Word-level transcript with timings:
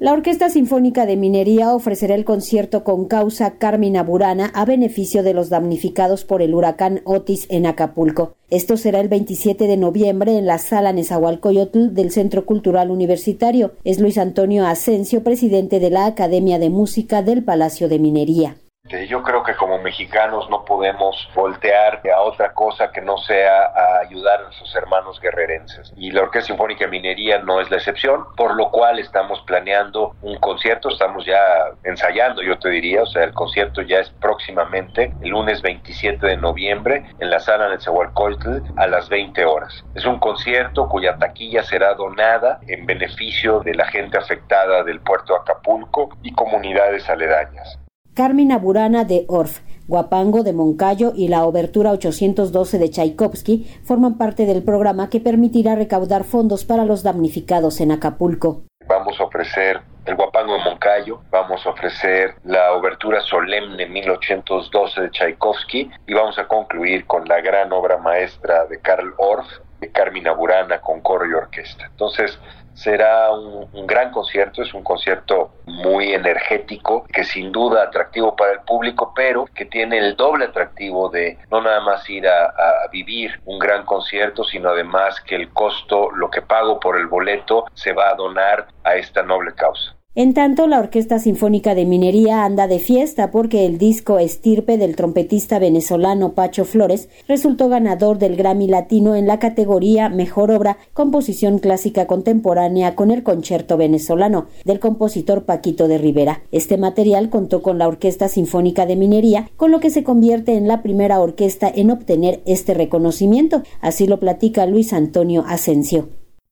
La 0.00 0.12
Orquesta 0.12 0.48
Sinfónica 0.48 1.06
de 1.06 1.16
Minería 1.16 1.74
ofrecerá 1.74 2.14
el 2.14 2.24
concierto 2.24 2.84
con 2.84 3.06
causa 3.06 3.58
Carmina 3.58 4.04
Burana 4.04 4.46
a 4.54 4.64
beneficio 4.64 5.24
de 5.24 5.34
los 5.34 5.48
damnificados 5.48 6.24
por 6.24 6.40
el 6.40 6.54
huracán 6.54 7.00
Otis 7.02 7.48
en 7.50 7.66
Acapulco. 7.66 8.36
Esto 8.48 8.76
será 8.76 9.00
el 9.00 9.08
27 9.08 9.66
de 9.66 9.76
noviembre 9.76 10.38
en 10.38 10.46
la 10.46 10.58
sala 10.58 10.92
Nezahualcóyotl 10.92 11.94
del 11.94 12.12
Centro 12.12 12.46
Cultural 12.46 12.92
Universitario. 12.92 13.72
Es 13.82 13.98
Luis 13.98 14.18
Antonio 14.18 14.66
Asensio, 14.66 15.24
presidente 15.24 15.80
de 15.80 15.90
la 15.90 16.06
Academia 16.06 16.60
de 16.60 16.70
Música 16.70 17.22
del 17.22 17.42
Palacio 17.42 17.88
de 17.88 17.98
Minería. 17.98 18.56
Yo 18.88 19.22
creo 19.22 19.42
que 19.42 19.54
como 19.54 19.78
mexicanos 19.78 20.48
no 20.48 20.64
podemos 20.64 21.28
voltear 21.34 22.00
a 22.14 22.20
otra 22.22 22.52
cosa 22.54 22.90
que 22.90 23.02
no 23.02 23.18
sea 23.18 23.66
a 23.66 23.98
ayudar 24.00 24.40
a 24.40 24.42
nuestros 24.44 24.74
hermanos 24.74 25.20
guerrerenses. 25.20 25.92
Y 25.96 26.10
la 26.10 26.22
Orquesta 26.22 26.48
Sinfónica 26.48 26.86
Minería 26.86 27.38
no 27.38 27.60
es 27.60 27.70
la 27.70 27.76
excepción, 27.76 28.24
por 28.36 28.56
lo 28.56 28.70
cual 28.70 28.98
estamos 28.98 29.40
planeando 29.42 30.14
un 30.22 30.38
concierto, 30.38 30.88
estamos 30.88 31.26
ya 31.26 31.38
ensayando, 31.84 32.42
yo 32.42 32.58
te 32.58 32.70
diría, 32.70 33.02
o 33.02 33.06
sea, 33.06 33.24
el 33.24 33.34
concierto 33.34 33.82
ya 33.82 33.98
es 33.98 34.10
próximamente, 34.10 35.12
el 35.22 35.30
lunes 35.30 35.60
27 35.60 36.26
de 36.26 36.36
noviembre, 36.36 37.04
en 37.18 37.30
la 37.30 37.40
sala 37.40 37.68
de 37.68 37.78
Zahualcoyotl 37.78 38.72
a 38.76 38.86
las 38.86 39.08
20 39.08 39.44
horas. 39.44 39.84
Es 39.94 40.06
un 40.06 40.18
concierto 40.18 40.88
cuya 40.88 41.18
taquilla 41.18 41.62
será 41.62 41.94
donada 41.94 42.60
en 42.66 42.86
beneficio 42.86 43.60
de 43.60 43.74
la 43.74 43.86
gente 43.86 44.18
afectada 44.18 44.82
del 44.82 45.00
puerto 45.00 45.36
Acapulco 45.36 46.08
y 46.22 46.32
comunidades 46.32 47.08
aledañas. 47.10 47.78
Carmina 48.18 48.58
Burana 48.58 49.04
de 49.04 49.26
Orff, 49.28 49.60
Guapango 49.86 50.42
de 50.42 50.52
Moncayo 50.52 51.12
y 51.14 51.28
la 51.28 51.44
Obertura 51.44 51.92
812 51.92 52.80
de 52.80 52.90
Tchaikovsky 52.90 53.70
forman 53.84 54.18
parte 54.18 54.44
del 54.44 54.64
programa 54.64 55.08
que 55.08 55.20
permitirá 55.20 55.76
recaudar 55.76 56.24
fondos 56.24 56.64
para 56.64 56.84
los 56.84 57.04
damnificados 57.04 57.80
en 57.80 57.92
Acapulco. 57.92 58.62
Vamos 58.88 59.20
a 59.20 59.22
ofrecer 59.22 59.80
el 60.04 60.16
Guapango 60.16 60.54
de 60.54 60.64
Moncayo, 60.64 61.20
vamos 61.30 61.64
a 61.64 61.70
ofrecer 61.70 62.34
la 62.42 62.72
Obertura 62.72 63.20
Solemne 63.20 63.86
1812 63.86 65.00
de 65.00 65.10
Tchaikovsky 65.10 65.88
y 66.08 66.12
vamos 66.12 66.36
a 66.40 66.48
concluir 66.48 67.06
con 67.06 67.24
la 67.28 67.40
gran 67.40 67.72
obra 67.72 67.98
maestra 67.98 68.66
de 68.66 68.80
Karl 68.80 69.14
Orff, 69.18 69.46
de 69.80 69.90
Carmina 69.90 70.32
Burana 70.32 70.80
con 70.80 71.00
coro 71.00 71.26
y 71.26 71.32
orquesta. 71.32 71.86
Entonces, 71.86 72.38
será 72.78 73.32
un, 73.32 73.86
gran 73.86 74.12
concierto, 74.12 74.62
es 74.62 74.72
un 74.72 74.84
concierto 74.84 75.50
muy 75.66 76.12
energético, 76.12 77.04
que 77.12 77.24
sin 77.24 77.50
duda 77.50 77.82
atractivo 77.82 78.36
para 78.36 78.52
el 78.52 78.60
público, 78.60 79.12
pero 79.14 79.46
que 79.46 79.64
tiene 79.64 79.98
el 79.98 80.14
doble 80.14 80.46
atractivo 80.46 81.08
de 81.08 81.38
no 81.50 81.60
nada 81.60 81.80
más 81.80 82.08
ir 82.08 82.28
a, 82.28 82.46
a 82.46 82.88
vivir 82.92 83.40
un 83.46 83.58
gran 83.58 83.84
concierto, 83.84 84.44
sino 84.44 84.70
además 84.70 85.20
que 85.20 85.34
el 85.34 85.52
costo, 85.52 86.10
lo 86.12 86.30
que 86.30 86.42
pago 86.42 86.78
por 86.78 86.96
el 86.96 87.08
boleto, 87.08 87.66
se 87.74 87.92
va 87.92 88.10
a 88.10 88.14
donar 88.14 88.68
a 88.84 88.94
esta 88.94 89.22
noble 89.22 89.54
causa. 89.54 89.97
En 90.18 90.34
tanto, 90.34 90.66
la 90.66 90.80
Orquesta 90.80 91.20
Sinfónica 91.20 91.76
de 91.76 91.86
Minería 91.86 92.44
anda 92.44 92.66
de 92.66 92.80
fiesta 92.80 93.30
porque 93.30 93.66
el 93.66 93.78
disco 93.78 94.18
Estirpe 94.18 94.76
del 94.76 94.96
trompetista 94.96 95.60
venezolano 95.60 96.32
Pacho 96.32 96.64
Flores 96.64 97.08
resultó 97.28 97.68
ganador 97.68 98.18
del 98.18 98.34
Grammy 98.34 98.66
Latino 98.66 99.14
en 99.14 99.28
la 99.28 99.38
categoría 99.38 100.08
Mejor 100.08 100.50
Obra 100.50 100.76
Composición 100.92 101.60
Clásica 101.60 102.08
Contemporánea 102.08 102.96
con 102.96 103.12
el 103.12 103.22
concierto 103.22 103.76
venezolano 103.76 104.48
del 104.64 104.80
compositor 104.80 105.44
Paquito 105.44 105.86
de 105.86 105.98
Rivera. 105.98 106.42
Este 106.50 106.78
material 106.78 107.30
contó 107.30 107.62
con 107.62 107.78
la 107.78 107.86
Orquesta 107.86 108.26
Sinfónica 108.26 108.86
de 108.86 108.96
Minería, 108.96 109.48
con 109.56 109.70
lo 109.70 109.78
que 109.78 109.90
se 109.90 110.02
convierte 110.02 110.56
en 110.56 110.66
la 110.66 110.82
primera 110.82 111.20
orquesta 111.20 111.70
en 111.72 111.92
obtener 111.92 112.42
este 112.44 112.74
reconocimiento. 112.74 113.62
Así 113.80 114.08
lo 114.08 114.18
platica 114.18 114.66
Luis 114.66 114.92
Antonio 114.92 115.44
Asensio. 115.46 116.08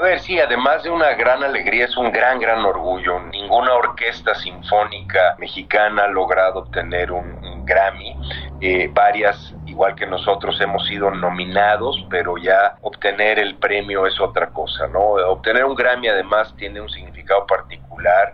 A 0.00 0.02
ver, 0.02 0.18
sí, 0.20 0.40
además 0.40 0.82
de 0.82 0.88
una 0.88 1.12
gran 1.12 1.44
alegría, 1.44 1.84
es 1.84 1.94
un 1.94 2.10
gran, 2.10 2.38
gran 2.40 2.64
orgullo. 2.64 3.20
Ninguna 3.20 3.74
orquesta 3.74 4.34
sinfónica 4.34 5.34
mexicana 5.36 6.04
ha 6.04 6.08
logrado 6.08 6.60
obtener 6.60 7.12
un, 7.12 7.38
Grammy. 7.66 8.18
Eh, 8.58 8.90
varias, 8.94 9.54
igual 9.66 9.94
que 9.94 10.06
nosotros, 10.06 10.58
hemos 10.62 10.86
sido 10.86 11.10
nominados, 11.10 12.06
pero 12.08 12.38
ya 12.38 12.76
obtener 12.80 13.38
el 13.38 13.58
premio 13.58 14.06
es 14.06 14.18
otra 14.18 14.50
cosa, 14.50 14.86
¿no? 14.88 15.00
Obtener 15.00 15.66
un 15.66 15.74
Grammy 15.74 16.08
además 16.08 16.54
tiene 16.56 16.80
un 16.80 16.88
significado 16.88 17.46
particular, 17.46 17.79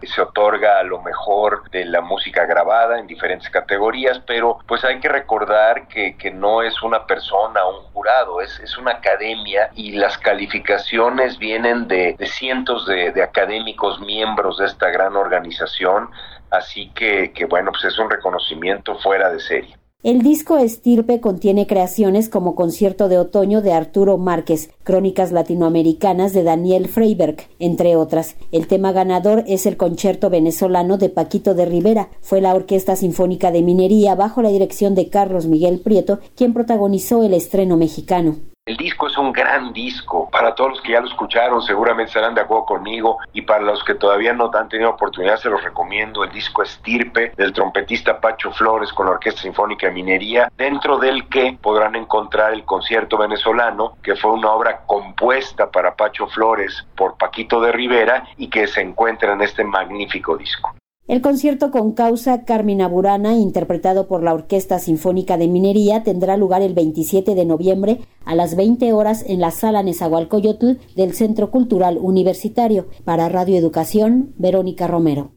se 0.02 0.20
otorga 0.20 0.78
a 0.78 0.82
lo 0.82 1.02
mejor 1.02 1.68
de 1.70 1.84
la 1.84 2.00
música 2.00 2.46
grabada 2.46 2.98
en 2.98 3.06
diferentes 3.06 3.50
categorías, 3.50 4.20
pero 4.26 4.58
pues 4.66 4.84
hay 4.84 5.00
que 5.00 5.08
recordar 5.08 5.88
que, 5.88 6.16
que 6.16 6.30
no 6.30 6.62
es 6.62 6.82
una 6.82 7.06
persona, 7.06 7.64
un 7.66 7.84
jurado, 7.92 8.40
es, 8.40 8.58
es 8.60 8.76
una 8.78 8.92
academia 8.92 9.70
y 9.74 9.92
las 9.92 10.18
calificaciones 10.18 11.38
vienen 11.38 11.88
de, 11.88 12.14
de 12.18 12.26
cientos 12.26 12.86
de, 12.86 13.12
de, 13.12 13.22
académicos 13.22 14.00
miembros 14.00 14.58
de 14.58 14.66
esta 14.66 14.90
gran 14.90 15.16
organización, 15.16 16.10
así 16.50 16.90
que, 16.94 17.32
que 17.32 17.44
bueno, 17.46 17.72
pues 17.72 17.84
es 17.84 17.98
un 17.98 18.10
reconocimiento 18.10 18.96
fuera 18.98 19.30
de 19.30 19.40
serie. 19.40 19.76
El 20.06 20.22
disco 20.22 20.56
Estirpe 20.56 21.20
contiene 21.20 21.66
creaciones 21.66 22.28
como 22.28 22.54
Concierto 22.54 23.08
de 23.08 23.18
Otoño 23.18 23.60
de 23.60 23.72
Arturo 23.72 24.18
Márquez, 24.18 24.70
Crónicas 24.84 25.32
Latinoamericanas 25.32 26.32
de 26.32 26.44
Daniel 26.44 26.86
Freiberg, 26.86 27.38
entre 27.58 27.96
otras. 27.96 28.36
El 28.52 28.68
tema 28.68 28.92
ganador 28.92 29.42
es 29.48 29.66
el 29.66 29.76
Concierto 29.76 30.30
Venezolano 30.30 30.96
de 30.96 31.08
Paquito 31.08 31.54
de 31.54 31.64
Rivera. 31.64 32.08
Fue 32.20 32.40
la 32.40 32.54
Orquesta 32.54 32.94
Sinfónica 32.94 33.50
de 33.50 33.62
Minería, 33.62 34.14
bajo 34.14 34.42
la 34.42 34.50
dirección 34.50 34.94
de 34.94 35.08
Carlos 35.08 35.46
Miguel 35.46 35.80
Prieto, 35.80 36.20
quien 36.36 36.54
protagonizó 36.54 37.24
el 37.24 37.34
estreno 37.34 37.76
mexicano. 37.76 38.36
El 38.68 38.76
disco 38.76 39.06
es 39.06 39.16
un 39.16 39.30
gran 39.30 39.72
disco. 39.72 40.28
Para 40.28 40.52
todos 40.56 40.70
los 40.70 40.80
que 40.80 40.90
ya 40.90 41.00
lo 41.00 41.06
escucharon, 41.06 41.62
seguramente 41.62 42.08
estarán 42.08 42.34
de 42.34 42.40
acuerdo 42.40 42.64
conmigo. 42.64 43.18
Y 43.32 43.42
para 43.42 43.62
los 43.62 43.84
que 43.84 43.94
todavía 43.94 44.32
no 44.32 44.50
han 44.52 44.68
tenido 44.68 44.90
oportunidad, 44.90 45.36
se 45.36 45.48
los 45.48 45.62
recomiendo. 45.62 46.24
El 46.24 46.32
disco 46.32 46.64
Estirpe 46.64 47.30
del 47.36 47.52
trompetista 47.52 48.20
Pacho 48.20 48.50
Flores 48.50 48.92
con 48.92 49.06
la 49.06 49.12
Orquesta 49.12 49.42
Sinfónica 49.42 49.86
de 49.86 49.92
Minería, 49.92 50.50
dentro 50.56 50.98
del 50.98 51.28
que 51.28 51.56
podrán 51.62 51.94
encontrar 51.94 52.54
el 52.54 52.64
concierto 52.64 53.16
venezolano, 53.16 53.98
que 54.02 54.16
fue 54.16 54.32
una 54.32 54.50
obra 54.50 54.80
compuesta 54.84 55.70
para 55.70 55.94
Pacho 55.94 56.26
Flores 56.26 56.84
por 56.96 57.16
Paquito 57.16 57.60
de 57.60 57.70
Rivera 57.70 58.24
y 58.36 58.48
que 58.48 58.66
se 58.66 58.80
encuentra 58.80 59.32
en 59.32 59.42
este 59.42 59.62
magnífico 59.62 60.36
disco. 60.36 60.74
El 61.08 61.20
concierto 61.20 61.70
con 61.70 61.92
causa 61.92 62.42
Carmina 62.44 62.88
Burana, 62.88 63.36
interpretado 63.36 64.08
por 64.08 64.24
la 64.24 64.34
Orquesta 64.34 64.80
Sinfónica 64.80 65.38
de 65.38 65.46
Minería, 65.46 66.02
tendrá 66.02 66.36
lugar 66.36 66.62
el 66.62 66.74
27 66.74 67.36
de 67.36 67.44
noviembre 67.44 68.00
a 68.24 68.34
las 68.34 68.56
20 68.56 68.92
horas 68.92 69.24
en 69.24 69.40
la 69.40 69.52
Sala 69.52 69.84
Nezahualcóyotl 69.84 70.78
del 70.96 71.14
Centro 71.14 71.52
Cultural 71.52 71.98
Universitario. 72.02 72.88
Para 73.04 73.28
Radio 73.28 73.56
Educación, 73.56 74.34
Verónica 74.36 74.88
Romero. 74.88 75.30